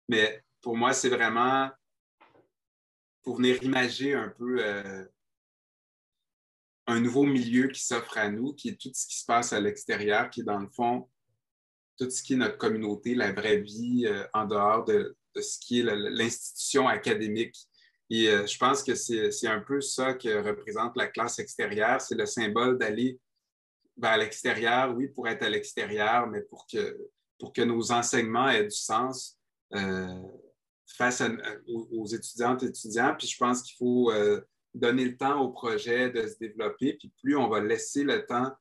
Mais 0.08 0.42
pour 0.60 0.76
moi, 0.76 0.92
c'est 0.92 1.08
vraiment 1.08 1.70
pour 3.22 3.36
venir 3.36 3.62
imager 3.62 4.14
un 4.14 4.28
peu 4.28 4.58
euh, 4.60 5.04
un 6.86 7.00
nouveau 7.00 7.24
milieu 7.24 7.68
qui 7.68 7.84
s'offre 7.84 8.18
à 8.18 8.30
nous, 8.30 8.54
qui 8.54 8.68
est 8.68 8.80
tout 8.80 8.90
ce 8.94 9.06
qui 9.06 9.18
se 9.18 9.24
passe 9.24 9.52
à 9.52 9.60
l'extérieur, 9.60 10.30
qui 10.30 10.40
est 10.42 10.44
dans 10.44 10.60
le 10.60 10.68
fond 10.68 11.08
tout 11.96 12.10
ce 12.10 12.22
qui 12.22 12.34
est 12.34 12.36
notre 12.36 12.58
communauté, 12.58 13.14
la 13.14 13.32
vraie 13.32 13.58
vie 13.58 14.06
euh, 14.06 14.24
en 14.34 14.44
dehors 14.44 14.84
de, 14.84 15.16
ce 15.34 15.58
qui 15.58 15.80
est 15.80 15.82
l'institution 15.82 16.88
académique. 16.88 17.56
Et 18.10 18.28
euh, 18.28 18.46
je 18.46 18.56
pense 18.56 18.82
que 18.82 18.94
c'est 18.94 19.48
un 19.48 19.60
peu 19.60 19.80
ça 19.80 20.14
que 20.14 20.42
représente 20.42 20.96
la 20.96 21.08
classe 21.08 21.38
extérieure, 21.38 22.00
c'est 22.00 22.14
le 22.14 22.26
symbole 22.26 22.78
d'aller 22.78 23.18
vers 23.96 24.18
l'extérieur, 24.18 24.94
oui, 24.94 25.08
pour 25.08 25.26
être 25.26 25.42
à 25.42 25.48
l'extérieur, 25.48 26.26
mais 26.26 26.42
pour 26.42 26.66
que, 26.70 27.10
pour 27.38 27.52
que 27.52 27.62
nos 27.62 27.92
enseignements 27.92 28.48
aient 28.48 28.64
du 28.64 28.70
sens 28.70 29.35
face 30.86 31.22
aux, 31.66 32.06
étudiantes 32.06 32.62
et 32.62 32.66
étudiants. 32.66 33.14
Puis 33.18 33.28
je 33.28 33.36
pense 33.36 33.62
qu'il 33.62 33.76
faut 33.76 34.10
euh, 34.10 34.40
donner 34.74 35.04
le 35.04 35.16
temps 35.16 35.40
au 35.40 35.50
projet 35.50 36.10
de 36.10 36.26
se 36.26 36.38
développer. 36.38 36.94
Puis 36.94 37.12
plus 37.22 37.36
on 37.36 37.48
va 37.48 37.60
laisser 37.60 38.04
le 38.04 38.24
temps 38.24 38.52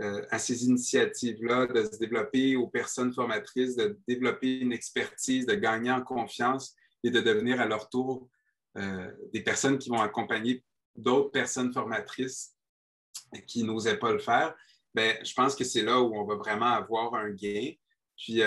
euh, 0.00 0.24
à 0.30 0.38
ces 0.38 0.64
initiatives-là 0.64 1.66
de 1.66 1.84
se 1.84 1.98
développer, 1.98 2.56
aux 2.56 2.68
personnes 2.68 3.12
formatrices 3.12 3.76
de 3.76 3.98
développer 4.08 4.60
une 4.60 4.72
expertise, 4.72 5.46
de 5.46 5.54
gagner 5.54 5.90
en 5.90 6.02
confiance 6.02 6.74
et 7.04 7.10
de 7.10 7.20
devenir 7.20 7.60
à 7.60 7.66
leur 7.66 7.88
tour 7.88 8.28
euh, 8.78 9.10
des 9.32 9.42
personnes 9.42 9.78
qui 9.78 9.90
vont 9.90 10.00
accompagner 10.00 10.64
d'autres 10.96 11.30
personnes 11.30 11.72
formatrices 11.72 12.56
qui 13.46 13.64
n'osaient 13.64 13.98
pas 13.98 14.12
le 14.12 14.18
faire, 14.18 14.54
bien, 14.94 15.14
je 15.24 15.32
pense 15.32 15.56
que 15.56 15.64
c'est 15.64 15.82
là 15.82 16.00
où 16.00 16.14
on 16.14 16.24
va 16.24 16.34
vraiment 16.34 16.66
avoir 16.66 17.14
un 17.14 17.30
gain. 17.30 17.72
Puis, 18.16 18.42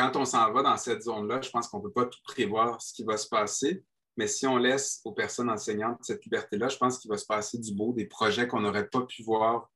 quand 0.00 0.16
on 0.16 0.24
s'en 0.24 0.50
va 0.52 0.62
dans 0.62 0.76
cette 0.78 1.02
zone-là, 1.02 1.42
je 1.42 1.50
pense 1.50 1.68
qu'on 1.68 1.78
ne 1.78 1.82
peut 1.82 1.92
pas 1.92 2.06
tout 2.06 2.20
prévoir 2.24 2.80
ce 2.80 2.94
qui 2.94 3.04
va 3.04 3.18
se 3.18 3.28
passer. 3.28 3.84
Mais 4.16 4.26
si 4.26 4.46
on 4.46 4.56
laisse 4.56 5.00
aux 5.04 5.12
personnes 5.12 5.50
enseignantes 5.50 5.98
cette 6.02 6.24
liberté-là, 6.24 6.68
je 6.68 6.78
pense 6.78 6.98
qu'il 6.98 7.10
va 7.10 7.18
se 7.18 7.26
passer 7.26 7.58
du 7.58 7.74
beau, 7.74 7.92
des 7.92 8.06
projets 8.06 8.48
qu'on 8.48 8.60
n'aurait 8.60 8.88
pas 8.88 9.02
pu 9.02 9.22
voir 9.22 9.70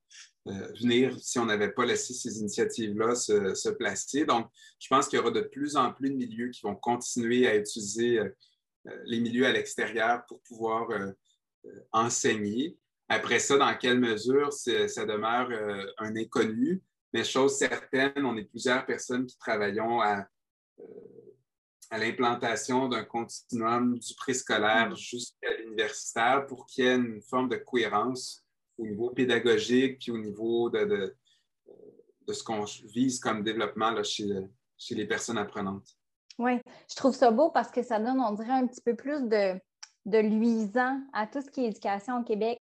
euh, 0.47 0.67
venir 0.81 1.17
si 1.21 1.37
on 1.37 1.45
n'avait 1.45 1.71
pas 1.71 1.85
laissé 1.85 2.13
ces 2.13 2.39
initiatives-là 2.39 3.13
se, 3.15 3.69
placer. 3.69 4.25
Donc, 4.25 4.47
je 4.79 4.87
pense 4.87 5.07
qu'il 5.07 5.17
y 5.17 5.21
aura 5.21 5.31
de 5.31 5.41
plus 5.41 5.75
en 5.77 5.93
plus 5.93 6.09
de 6.09 6.15
milieux 6.15 6.49
qui 6.49 6.61
vont 6.63 6.75
continuer 6.75 7.47
à 7.47 7.55
utiliser 7.55 8.19
euh, 8.19 8.29
euh, 8.87 9.01
les 9.05 9.19
milieux 9.19 9.45
à 9.45 9.51
l'extérieur 9.51 10.25
pour 10.27 10.41
pouvoir 10.41 10.87
enseigner. 11.91 12.77
Après 13.09 13.39
ça, 13.39 13.57
dans 13.57 13.75
quelle 13.77 13.99
mesure 13.99 14.53
ça 14.53 15.05
demeure 15.05 15.49
un 15.97 16.15
inconnu, 16.15 16.83
mais 17.15 17.23
chose 17.23 17.57
certaine, 17.57 18.25
on 18.25 18.35
est 18.35 18.43
plusieurs 18.43 18.85
personnes 18.85 19.25
qui 19.25 19.37
travaillons 19.37 20.01
à, 20.01 20.27
euh, 20.79 20.83
à 21.89 21.97
l'implantation 21.97 22.89
d'un 22.89 23.05
continuum 23.05 23.97
du 23.97 24.13
préscolaire 24.15 24.89
mm. 24.89 24.97
jusqu'à 24.97 25.53
l'universitaire 25.59 26.45
pour 26.45 26.65
qu'il 26.65 26.83
y 26.83 26.87
ait 26.89 26.95
une 26.95 27.21
forme 27.21 27.47
de 27.47 27.55
cohérence 27.55 28.43
au 28.77 28.85
niveau 28.85 29.11
pédagogique 29.11 29.99
puis 29.99 30.11
au 30.11 30.17
niveau 30.17 30.69
de, 30.69 31.15
de, 32.27 32.33
ce 32.33 32.43
qu'on 32.43 32.65
vise 32.83 33.21
comme 33.21 33.43
développement 33.43 33.91
là, 33.91 34.03
chez, 34.03 34.27
chez 34.77 34.95
les 34.95 35.07
personnes 35.07 35.37
apprenantes. 35.37 35.87
Oui, 36.37 36.59
je 36.89 36.95
trouve 36.97 37.15
ça 37.15 37.31
beau 37.31 37.49
parce 37.49 37.71
que 37.71 37.81
ça 37.81 37.97
donne, 37.97 38.19
on 38.19 38.33
dirait, 38.33 38.51
un 38.51 38.67
petit 38.67 38.81
peu 38.81 38.93
plus 38.93 39.23
de, 39.29 39.57
de 40.05 40.17
luisant 40.17 40.99
à 41.13 41.27
tout 41.27 41.41
ce 41.41 41.49
qui 41.49 41.63
est 41.63 41.69
éducation 41.69 42.19
au 42.19 42.23
Québec. 42.23 42.59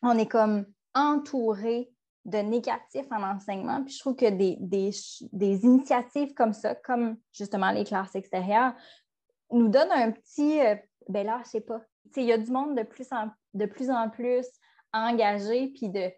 On 0.00 0.16
est 0.16 0.30
comme 0.30 0.64
entouré 0.94 1.90
de 2.26 2.38
négatif 2.38 3.06
en 3.10 3.22
enseignement. 3.22 3.82
Puis 3.84 3.94
je 3.94 4.00
trouve 4.00 4.16
que 4.16 4.28
des, 4.28 4.56
des, 4.60 5.64
initiatives 5.64 6.34
comme 6.34 6.52
ça, 6.52 6.74
comme 6.74 7.16
justement 7.32 7.70
les 7.70 7.84
classes 7.84 8.16
extérieures, 8.16 8.74
nous 9.52 9.68
donnent 9.68 9.92
un 9.92 10.10
petit. 10.10 10.60
Euh, 10.60 10.74
ben 11.08 11.24
là, 11.24 11.40
je 11.44 11.50
sais 11.50 11.60
pas. 11.60 11.80
Il 12.16 12.24
y 12.24 12.32
a 12.32 12.38
du 12.38 12.50
monde 12.50 12.76
de 12.76 12.82
plus 12.82 13.06
en, 13.12 13.30
de 13.54 13.66
plus, 13.66 13.90
en 13.90 14.10
plus 14.10 14.44
engagé, 14.92 15.68
puis 15.68 15.88
de, 15.88 16.10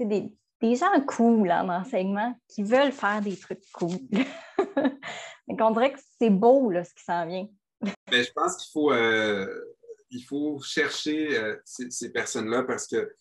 des, 0.00 0.32
des 0.62 0.74
gens 0.74 1.00
cool 1.06 1.50
en 1.50 1.68
enseignement 1.68 2.34
qui 2.48 2.62
veulent 2.62 2.92
faire 2.92 3.20
des 3.20 3.36
trucs 3.36 3.70
cool. 3.72 3.90
On 5.48 5.70
dirait 5.70 5.92
que 5.92 6.00
c'est 6.18 6.30
beau 6.30 6.70
là, 6.70 6.82
ce 6.82 6.94
qui 6.94 7.04
s'en 7.04 7.26
vient. 7.26 7.46
Ben, 7.80 8.24
je 8.24 8.32
pense 8.32 8.56
qu'il 8.56 8.72
faut, 8.72 8.90
euh, 8.90 9.74
il 10.10 10.22
faut 10.22 10.60
chercher 10.60 11.38
euh, 11.38 11.56
ces, 11.64 11.90
ces 11.90 12.10
personnes-là 12.10 12.62
parce 12.62 12.86
que, 12.86 13.14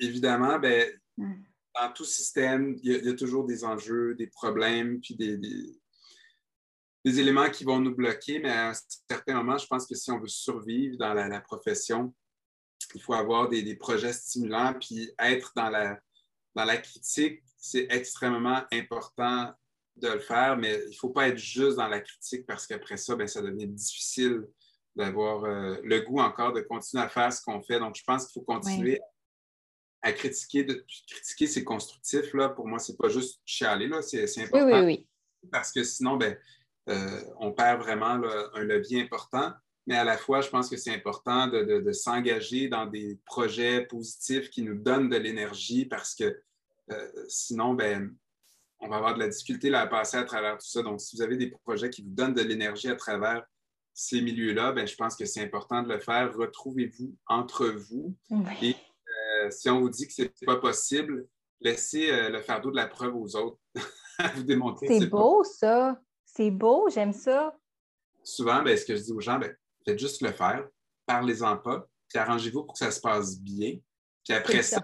évidemment, 0.00 0.58
ben, 0.58 0.88
dans 1.18 1.92
tout 1.92 2.04
système, 2.04 2.76
il 2.82 3.04
y, 3.04 3.08
a, 3.08 3.14
toujours 3.14 3.44
des 3.44 3.64
enjeux, 3.64 4.14
des 4.14 4.28
problèmes, 4.28 5.00
puis 5.00 5.16
des, 5.16 5.36
des, 5.36 7.20
éléments 7.20 7.50
qui 7.50 7.64
vont 7.64 7.80
nous 7.80 7.94
bloquer, 7.94 8.38
mais 8.38 8.50
à 8.50 8.70
un 8.70 8.72
certain 9.08 9.34
moment, 9.34 9.58
je 9.58 9.66
pense 9.66 9.86
que 9.86 9.94
si 9.94 10.10
on 10.10 10.18
veut 10.18 10.28
survivre 10.28 10.96
dans 10.96 11.14
la, 11.14 11.40
profession, 11.40 12.14
il 12.94 13.02
faut 13.02 13.14
avoir 13.14 13.48
des, 13.48 13.76
projets 13.76 14.12
stimulants, 14.12 14.74
puis 14.80 15.10
être 15.18 15.52
dans 15.56 15.68
la, 15.68 15.98
dans 16.54 16.64
la 16.64 16.76
critique, 16.76 17.42
c'est 17.56 17.86
extrêmement 17.90 18.62
important 18.72 19.52
de 19.96 20.08
le 20.08 20.20
faire, 20.20 20.56
mais 20.56 20.80
il 20.86 20.90
ne 20.90 20.96
faut 20.96 21.10
pas 21.10 21.28
être 21.28 21.38
juste 21.38 21.76
dans 21.76 21.88
la 21.88 22.00
critique 22.00 22.46
parce 22.46 22.66
qu'après 22.66 22.96
ça, 22.96 23.14
bien, 23.16 23.26
ça 23.26 23.42
devient 23.42 23.68
difficile 23.68 24.44
d'avoir 24.96 25.44
euh, 25.44 25.76
le 25.82 26.00
goût 26.00 26.20
encore 26.20 26.52
de 26.52 26.60
continuer 26.60 27.02
à 27.02 27.08
faire 27.08 27.32
ce 27.32 27.42
qu'on 27.42 27.62
fait. 27.62 27.78
Donc, 27.78 27.96
je 27.96 28.02
pense 28.04 28.26
qu'il 28.26 28.40
faut 28.40 28.44
continuer 28.44 29.00
à 30.04 30.12
critiquer. 30.12 30.64
De, 30.64 30.84
critiquer, 31.08 31.46
c'est 31.46 31.64
constructif. 31.64 32.32
Là. 32.34 32.50
Pour 32.50 32.68
moi, 32.68 32.78
c'est 32.78 32.96
pas 32.96 33.08
juste 33.08 33.40
chialer. 33.44 33.88
Là. 33.88 34.02
C'est, 34.02 34.24
important. 34.42 34.66
Oui, 34.66 34.72
oui, 34.72 34.84
oui. 34.84 35.08
Parce 35.50 35.72
que 35.72 35.82
sinon, 35.82 36.16
ben, 36.16 36.36
euh, 36.88 37.20
on 37.40 37.52
perd 37.52 37.80
vraiment 37.80 38.20
un 38.54 38.62
levier 38.62 39.02
important. 39.02 39.52
Mais 39.86 39.96
à 39.96 40.04
la 40.04 40.16
fois, 40.16 40.40
je 40.40 40.48
pense 40.48 40.70
que 40.70 40.76
c'est 40.76 40.94
important 40.94 41.46
de, 41.48 41.92
s'engager 41.92 42.68
dans 42.68 42.86
des 42.86 43.18
projets 43.26 43.82
positifs 43.82 44.48
qui 44.50 44.62
nous 44.62 44.74
donnent 44.74 45.08
de 45.08 45.16
l'énergie 45.16 45.84
parce 45.84 46.14
que 46.14 46.40
euh, 46.90 47.10
sinon, 47.28 47.74
ben, 47.74 48.14
on 48.80 48.88
va 48.88 48.96
avoir 48.96 49.14
de 49.14 49.20
la 49.20 49.28
difficulté 49.28 49.72
à 49.74 49.86
passer 49.86 50.18
à 50.18 50.24
travers 50.24 50.58
tout 50.58 50.66
ça. 50.66 50.82
Donc, 50.82 51.00
si 51.00 51.16
vous 51.16 51.22
avez 51.22 51.36
des 51.36 51.50
projets 51.50 51.90
qui 51.90 52.02
vous 52.02 52.10
donnent 52.10 52.34
de 52.34 52.42
l'énergie 52.42 52.88
à 52.88 52.96
travers 52.96 53.44
ces 53.94 54.20
milieux-là, 54.20 54.72
ben, 54.72 54.86
je 54.86 54.96
pense 54.96 55.16
que 55.16 55.24
c'est 55.24 55.42
important 55.42 55.82
de 55.82 55.88
le 55.88 55.98
faire. 55.98 56.34
Retrouvez-vous 56.34 57.14
entre 57.26 57.66
vous 57.66 58.14
et 58.62 58.74
euh, 59.44 59.50
si 59.50 59.68
on 59.68 59.80
vous 59.80 59.90
dit 59.90 60.06
que 60.06 60.12
ce 60.12 60.22
n'est 60.22 60.30
pas 60.46 60.56
possible, 60.56 61.26
laissez 61.60 62.10
euh, 62.10 62.28
le 62.30 62.40
fardeau 62.40 62.70
de 62.70 62.76
la 62.76 62.86
preuve 62.86 63.16
aux 63.16 63.36
autres 63.36 63.58
à 64.18 64.28
vous 64.28 64.42
démontrer. 64.42 64.86
C'est 64.86 65.06
beau, 65.06 65.44
ça. 65.44 66.00
C'est 66.24 66.50
beau, 66.50 66.88
j'aime 66.88 67.12
ça. 67.12 67.56
Souvent, 68.22 68.62
ben, 68.62 68.76
ce 68.76 68.84
que 68.84 68.96
je 68.96 69.02
dis 69.02 69.12
aux 69.12 69.20
gens, 69.20 69.38
ben, 69.38 69.54
faites 69.84 69.98
juste 69.98 70.22
le 70.22 70.32
faire, 70.32 70.66
parlez-en 71.06 71.56
pas, 71.58 71.86
puis 72.08 72.18
arrangez-vous 72.18 72.64
pour 72.64 72.72
que 72.72 72.78
ça 72.78 72.90
se 72.90 73.00
passe 73.00 73.38
bien. 73.38 73.78
Puis 74.24 74.34
après 74.34 74.62
ça. 74.62 74.80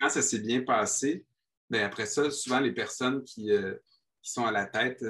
quand 0.00 0.08
ça 0.08 0.22
s'est 0.22 0.40
bien 0.40 0.62
passé, 0.62 1.24
ben, 1.68 1.84
après 1.84 2.06
ça, 2.06 2.30
souvent, 2.30 2.60
les 2.60 2.72
personnes 2.72 3.22
qui, 3.24 3.52
euh, 3.52 3.74
sont 4.22 4.44
à 4.44 4.52
la 4.52 4.66
tête 4.66 5.02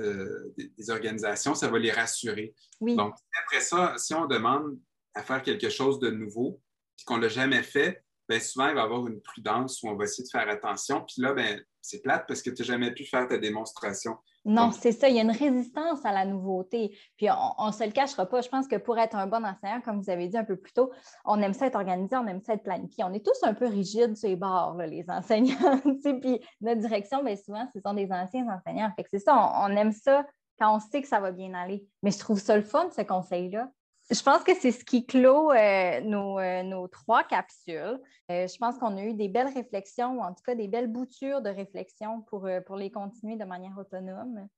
des, 0.56 0.90
organisations, 0.90 1.56
ça 1.56 1.68
va 1.68 1.80
les 1.80 1.90
rassurer. 1.90 2.54
Donc, 2.80 3.16
après 3.42 3.60
ça, 3.60 3.94
si 3.96 4.14
on 4.14 4.26
demande 4.26 4.78
à 5.14 5.24
faire 5.24 5.42
quelque 5.42 5.68
chose 5.68 5.98
de 5.98 6.10
nouveau, 6.10 6.60
puis 6.96 7.04
qu'on 7.04 7.16
ne 7.16 7.22
l'a 7.22 7.28
jamais 7.28 7.64
fait, 7.64 8.04
bien, 8.30 8.40
souvent, 8.40 8.68
il 8.68 8.74
va 8.74 8.82
y 8.82 8.84
avoir 8.84 9.06
une 9.08 9.20
prudence 9.20 9.82
où 9.82 9.88
on 9.88 9.96
va 9.96 10.04
essayer 10.04 10.24
de 10.24 10.30
faire 10.30 10.48
attention. 10.48 11.04
Puis 11.04 11.20
là, 11.20 11.34
ben, 11.34 11.60
c'est 11.80 12.00
plate 12.00 12.24
parce 12.28 12.42
que 12.42 12.50
tu 12.50 12.62
n'as 12.62 12.66
jamais 12.66 12.92
pu 12.92 13.04
faire 13.04 13.26
ta 13.26 13.38
démonstration. 13.38 14.16
Non, 14.44 14.70
c'est 14.70 14.92
ça. 14.92 15.08
Il 15.08 15.16
y 15.16 15.18
a 15.18 15.22
une 15.22 15.32
résistance 15.32 16.04
à 16.04 16.12
la 16.12 16.24
nouveauté. 16.24 16.96
Puis 17.16 17.26
on 17.58 17.66
ne 17.66 17.72
se 17.72 17.84
le 17.84 17.90
cachera 17.90 18.26
pas. 18.26 18.40
Je 18.40 18.48
pense 18.48 18.68
que 18.68 18.76
pour 18.76 18.98
être 18.98 19.16
un 19.16 19.26
bon 19.26 19.44
enseignant, 19.44 19.80
comme 19.80 20.00
vous 20.00 20.10
avez 20.10 20.28
dit 20.28 20.38
un 20.38 20.44
peu 20.44 20.56
plus 20.56 20.72
tôt, 20.72 20.92
on 21.24 21.42
aime 21.42 21.52
ça 21.52 21.66
être 21.66 21.74
organisé, 21.74 22.16
on 22.16 22.26
aime 22.28 22.40
ça 22.40 22.54
être 22.54 22.62
planifié. 22.62 23.04
On 23.04 23.12
est 23.12 23.24
tous 23.24 23.42
un 23.42 23.52
peu 23.52 23.66
rigides 23.66 24.16
sur 24.16 24.28
les 24.28 24.36
bords, 24.36 24.76
les 24.78 25.04
enseignants. 25.10 25.80
puis 26.22 26.40
notre 26.60 26.80
direction, 26.80 27.24
bien 27.24 27.36
souvent, 27.36 27.66
ce 27.74 27.80
sont 27.80 27.94
des 27.94 28.10
anciens 28.12 28.46
enseignants. 28.48 28.92
Fait 28.96 29.02
que 29.02 29.10
c'est 29.10 29.18
ça, 29.18 29.52
on, 29.56 29.68
aime 29.76 29.92
ça 29.92 30.24
quand 30.58 30.76
on 30.76 30.78
sait 30.78 31.02
que 31.02 31.08
ça 31.08 31.20
va 31.20 31.32
bien 31.32 31.52
aller. 31.52 31.84
Mais 32.02 32.12
je 32.12 32.18
trouve 32.18 32.38
ça 32.38 32.56
le 32.56 32.62
fun, 32.62 32.88
ce 32.96 33.02
conseil-là. 33.02 33.70
Je 34.10 34.22
pense 34.22 34.42
que 34.42 34.52
c'est 34.58 34.72
ce 34.72 34.84
qui 34.84 35.06
clôt 35.06 35.52
euh, 35.52 36.00
euh, 36.00 36.62
nos, 36.64 36.88
trois 36.88 37.22
capsules. 37.22 38.00
Euh, 38.30 38.46
je 38.48 38.58
pense 38.58 38.76
qu'on 38.78 38.96
a 38.96 39.02
eu 39.04 39.14
des 39.14 39.28
belles 39.28 39.52
réflexions, 39.54 40.18
ou 40.18 40.20
en 40.20 40.34
tout 40.34 40.42
cas 40.44 40.56
des 40.56 40.66
belles 40.66 40.88
boutures 40.88 41.40
de 41.40 41.50
réflexion 41.50 42.22
pour, 42.22 42.48
pour 42.66 42.76
les 42.76 42.90
continuer 42.90 43.36
de 43.36 43.44
manière 43.44 43.76
autonome. 43.78 44.48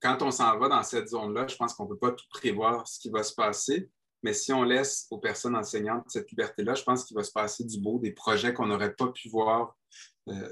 Quand 0.00 0.22
on 0.22 0.30
s'en 0.30 0.58
va 0.58 0.68
dans 0.68 0.82
cette 0.82 1.08
zone-là, 1.08 1.48
je 1.48 1.56
pense 1.56 1.74
qu'on 1.74 1.84
ne 1.84 1.90
peut 1.90 1.98
pas 1.98 2.12
tout 2.12 2.28
prévoir 2.30 2.86
ce 2.88 2.98
qui 2.98 3.10
va 3.10 3.22
se 3.22 3.34
passer. 3.34 3.90
Mais 4.22 4.32
si 4.32 4.52
on 4.52 4.62
laisse 4.62 5.06
aux 5.10 5.18
personnes 5.18 5.54
enseignantes 5.54 6.04
cette 6.08 6.30
liberté-là, 6.30 6.74
je 6.74 6.82
pense 6.82 7.04
qu'il 7.04 7.16
va 7.16 7.22
se 7.22 7.30
passer 7.30 7.64
du 7.64 7.78
beau, 7.78 7.98
des 7.98 8.12
projets 8.12 8.54
qu'on 8.54 8.66
n'aurait 8.66 8.94
pas 8.94 9.08
pu 9.08 9.28
voir 9.28 9.76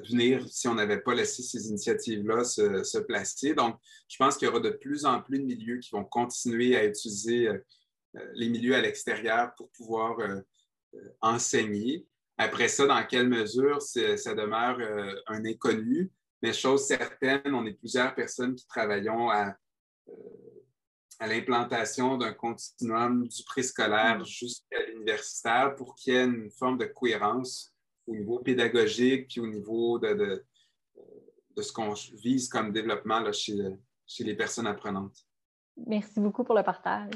venir 0.08 0.46
si 0.48 0.68
on 0.68 0.74
n'avait 0.74 1.00
pas 1.00 1.14
laissé 1.14 1.42
ces 1.42 1.68
initiatives-là 1.68 2.44
se, 2.44 2.98
placer. 2.98 3.54
Donc, 3.54 3.76
je 4.08 4.16
pense 4.16 4.36
qu'il 4.36 4.46
y 4.46 4.50
aura 4.50 4.60
de 4.60 4.70
plus 4.70 5.04
en 5.04 5.20
plus 5.20 5.38
de 5.38 5.44
milieux 5.44 5.78
qui 5.78 5.90
vont 5.90 6.04
continuer 6.04 6.76
à 6.76 6.84
utiliser 6.84 7.48
euh, 7.48 7.58
euh, 8.16 8.30
les 8.34 8.48
milieux 8.48 8.74
à 8.74 8.80
l'extérieur 8.80 9.54
pour 9.56 9.70
pouvoir 9.72 10.18
euh, 10.20 10.40
enseigner. 11.20 12.06
Après 12.38 12.68
ça, 12.68 12.86
dans 12.86 13.04
quelle 13.06 13.28
mesure 13.28 13.80
ça 13.80 14.34
demeure 14.34 14.78
un 15.26 15.44
inconnu, 15.46 16.12
mais 16.42 16.52
chose 16.52 16.86
certaine, 16.86 17.54
on 17.54 17.64
est 17.64 17.72
plusieurs 17.72 18.14
personnes 18.14 18.54
qui 18.54 18.66
travaillons 18.66 19.30
à, 19.30 19.56
à 21.18 21.26
l'implantation 21.26 22.18
d'un 22.18 22.34
continuum 22.34 23.26
du 23.26 23.42
préscolaire 23.44 24.18
mm. 24.18 24.26
jusqu'à 24.26 24.82
l'universitaire 24.86 25.74
pour 25.76 25.94
qu'il 25.94 26.12
y 26.12 26.16
ait 26.16 26.24
une 26.24 26.50
forme 26.50 26.76
de 26.76 26.84
cohérence 26.84 27.74
au 28.06 28.14
niveau 28.14 28.38
pédagogique, 28.38 29.28
puis 29.28 29.40
au 29.40 29.46
niveau 29.46 29.98
de, 29.98 30.44
de, 31.56 31.62
ce 31.62 31.72
qu'on 31.72 31.92
vise 32.14 32.48
comme 32.48 32.72
développement 32.72 33.20
là, 33.20 33.32
chez, 33.32 33.56
chez 34.06 34.24
les 34.24 34.34
personnes 34.34 34.66
apprenantes. 34.66 35.26
Merci 35.86 36.20
beaucoup 36.20 36.44
pour 36.44 36.54
le 36.54 36.62
partage. 36.62 37.12